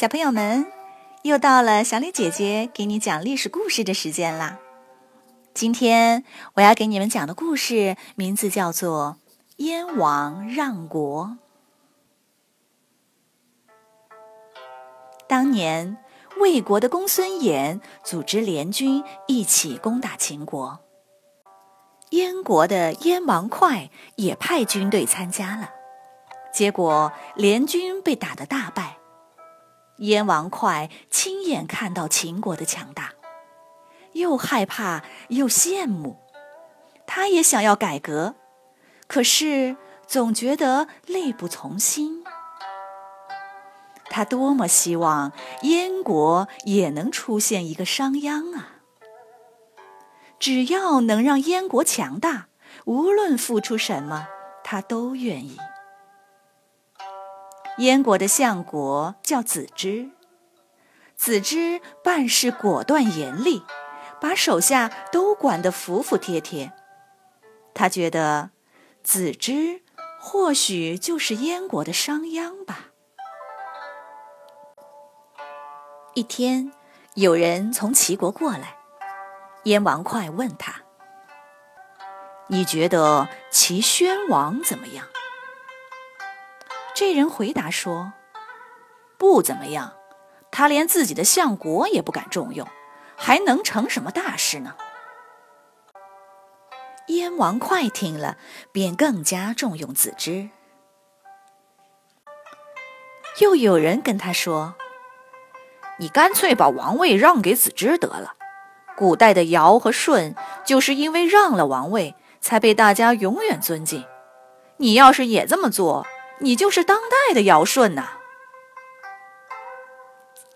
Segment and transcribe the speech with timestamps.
[0.00, 0.64] 小朋友们，
[1.24, 4.58] 又到了小李姐姐给你讲历史故事的时间啦！
[5.52, 9.18] 今天我要给你们讲的故事名字叫做
[9.56, 11.36] 《燕王让国》。
[15.28, 15.98] 当年，
[16.38, 20.80] 魏国的公孙衍组织联军一起攻打秦国，
[22.12, 25.68] 燕国的燕王哙也派军队参加了，
[26.54, 28.96] 结果联军被打得大败。
[30.00, 33.12] 燕王哙亲眼看到秦国的强大，
[34.12, 36.18] 又害怕又羡慕，
[37.06, 38.34] 他也想要改革，
[39.06, 42.24] 可是总觉得力不从心。
[44.08, 45.32] 他多么希望
[45.62, 48.80] 燕国也能出现一个商鞅啊！
[50.40, 52.48] 只要能让燕国强大，
[52.86, 54.26] 无论付出什么，
[54.64, 55.58] 他都愿意。
[57.80, 60.10] 燕国的相国叫子之，
[61.16, 63.62] 子之办事果断严厉，
[64.20, 66.72] 把手下都管得服服帖帖。
[67.72, 68.50] 他觉得
[69.02, 69.80] 子之
[70.20, 72.90] 或许就是燕国的商鞅吧。
[76.12, 76.74] 一天，
[77.14, 78.76] 有人从齐国过来，
[79.64, 80.82] 燕王哙问他
[82.48, 85.06] ：“你觉得齐宣王怎么样？”
[87.00, 88.12] 这人回答说
[89.16, 89.94] ：“不怎么样，
[90.52, 92.68] 他连自己的相国也不敢重用，
[93.16, 94.76] 还能成什么大事呢？”
[97.08, 98.36] 燕王哙听了，
[98.70, 100.50] 便更加重用子之。
[103.38, 104.74] 又有人跟他说
[106.00, 108.34] ：“你干脆把王位让给子之得了。
[108.94, 110.34] 古代的尧和舜
[110.66, 114.04] 就是因为让了王位，才被大家永远尊敬。
[114.76, 116.06] 你要是也这么做，”
[116.42, 118.18] 你就是当代的尧舜呐！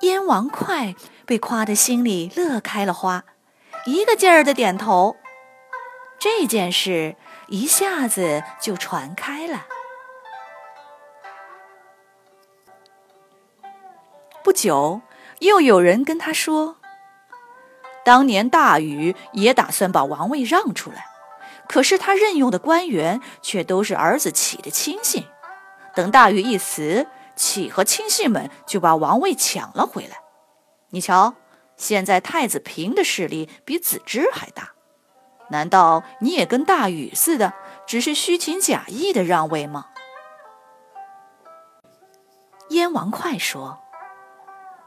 [0.00, 0.94] 燕王哙
[1.26, 3.24] 被夸得心里乐开了花，
[3.86, 5.16] 一个劲儿的点头。
[6.20, 7.16] 这件事
[7.48, 9.66] 一下子就传开了。
[14.44, 15.00] 不久，
[15.40, 16.76] 又有人跟他说
[18.04, 21.06] ：“当年大禹也打算把王位让出来，
[21.68, 25.26] 可是他任用的官员却都是儿子启的亲信。”
[25.94, 30.18] 等大禹一死，启和亲信们就把王位抢了回来。
[30.90, 31.34] 你瞧，
[31.76, 34.72] 现在太子平的势力比子之还大。
[35.50, 37.52] 难道你也跟大禹似的，
[37.86, 39.86] 只是虚情假意的让位吗？
[42.70, 43.78] 燕王哙说：“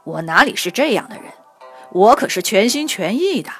[0.02, 1.32] 我哪里是这样的人？
[1.92, 3.50] 我可是全心全意的。”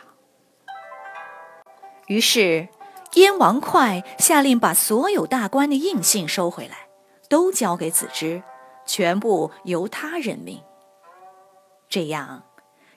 [2.09, 2.69] 于是，
[3.15, 6.86] 燕王哙下令把所有大官的印信收回来。
[7.29, 8.43] 都交给子之，
[8.87, 10.63] 全部由他任命。
[11.89, 12.45] 这样，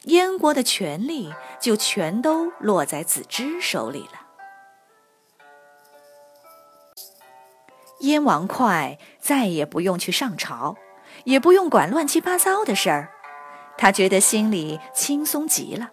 [0.04, 4.28] 燕国的权力就全都落在子之手里了。
[8.00, 10.78] 燕王哙再也不用去上朝，
[11.26, 13.12] 也不用管乱七八糟的事儿，
[13.78, 15.92] 他觉得心里轻松极了。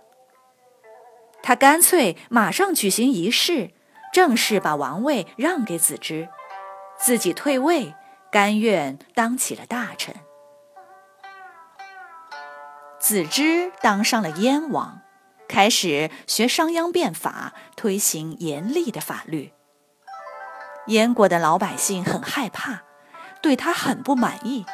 [1.42, 3.72] 他干脆马上举行仪式，
[4.12, 6.28] 正式把王位让给子之，
[6.98, 7.94] 自己退位。
[8.36, 10.14] 甘愿当起了大臣，
[13.00, 15.00] 子之当上了燕王，
[15.48, 19.54] 开始学商鞅变法，推行严厉的法律。
[20.88, 22.82] 燕国的老百姓很害怕，
[23.40, 24.66] 对他很不满意，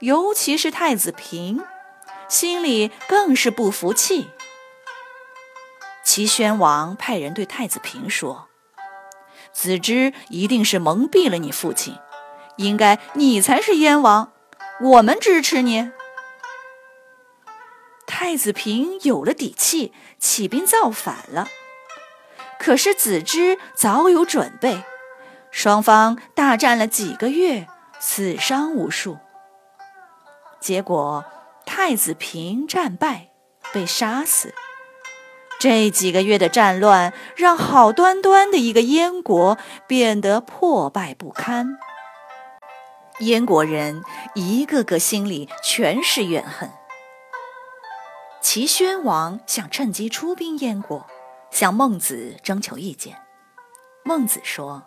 [0.00, 1.64] 尤其是太子平，
[2.28, 4.28] 心里更是不服气。
[6.04, 8.50] 齐宣王派人对太子平说
[9.54, 11.96] ：“子之一定是蒙蔽了你父亲。”
[12.56, 14.32] 应该你才是燕王，
[14.80, 15.90] 我们支持你。
[18.06, 21.48] 太子平有了底气，起兵造反了。
[22.58, 24.84] 可是子之早有准备，
[25.50, 27.66] 双方大战了几个月，
[27.98, 29.18] 死伤无数。
[30.60, 31.24] 结果
[31.66, 33.30] 太子平战败，
[33.72, 34.54] 被杀死。
[35.58, 41.78] 这几个月的战乱，让好端端的一个燕国变得破败不堪。
[43.20, 44.02] 燕国人
[44.34, 46.68] 一个个心里全是怨恨。
[48.42, 51.06] 齐宣王想趁机出兵燕国，
[51.50, 53.16] 向孟子征求意见。
[54.04, 54.82] 孟子说：“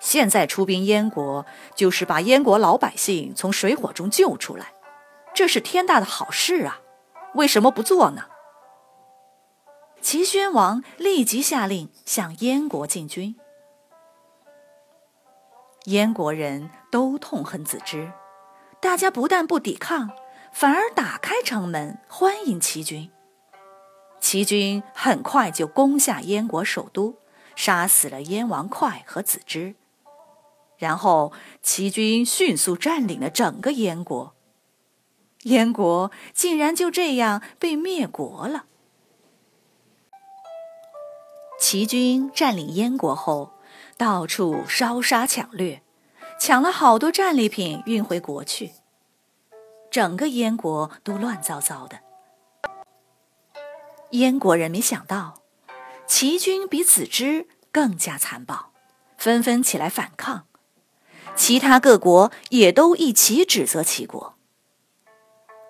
[0.00, 1.44] 现在出兵燕国，
[1.74, 4.72] 就是把燕国老百姓从水火中救出来，
[5.34, 6.80] 这是天大的好事啊！
[7.34, 8.22] 为什么不做呢？”
[10.00, 13.36] 齐宣王立即下令向燕国进军。
[15.88, 18.12] 燕国人都痛恨子之，
[18.78, 20.10] 大家不但不抵抗，
[20.52, 23.10] 反而打开城门欢迎齐军。
[24.20, 27.16] 齐军很快就攻下燕国首都，
[27.56, 29.76] 杀死了燕王哙和子之。
[30.76, 31.32] 然后
[31.62, 34.34] 齐军迅速占领了整个燕国，
[35.44, 38.66] 燕国竟然就这样被灭国了。
[41.58, 43.54] 齐军占领燕国后，
[43.98, 45.82] 到处烧杀抢掠，
[46.38, 48.70] 抢了好多战利品运回国去，
[49.90, 51.98] 整个燕国都乱糟糟的。
[54.12, 55.42] 燕国人没想到，
[56.06, 58.70] 齐军比子之更加残暴，
[59.16, 60.46] 纷纷起来反抗。
[61.34, 64.36] 其他各国也都一起指责齐国。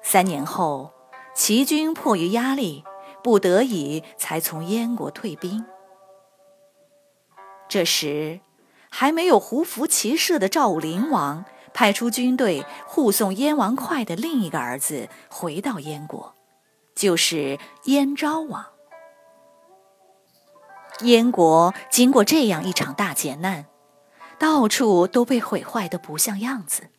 [0.02, 0.92] 三年后，
[1.34, 2.84] 齐军迫于压力，
[3.24, 5.64] 不得已才从燕国退兵。
[7.68, 8.40] 这时，
[8.88, 11.44] 还没有胡服骑射的赵武灵王
[11.74, 16.34] 派出军队护送燕王哙的另一个儿子回到燕国，
[16.94, 18.66] 就是燕昭王。
[21.00, 23.66] 燕国经过这样一场大劫难。
[24.38, 26.90] 到处都被毁坏的不像样子。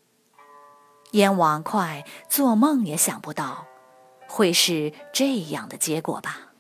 [1.12, 3.66] 燕王哙做梦也想不到，
[4.28, 6.52] 会是这样的结果吧？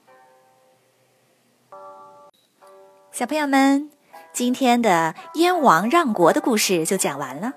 [3.12, 3.92] 小朋友们，
[4.32, 7.54] 今天的燕王让国的故事就讲完了。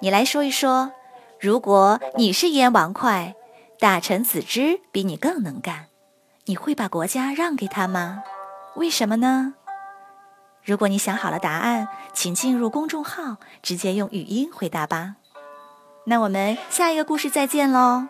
[0.00, 0.92] 你来说一说，
[1.40, 3.34] 如果你是燕王哙，
[3.78, 5.86] 大臣子之比你更能干，
[6.44, 8.22] 你会把国家让给他吗？
[8.74, 9.54] 为什么呢？
[10.62, 15.14] 如果你想好了答案，请进入公众号，直接用语音回答吧。
[16.06, 18.08] 那我们下一个故事再见喽。